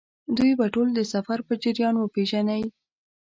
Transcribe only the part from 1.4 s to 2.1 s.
په جریان کې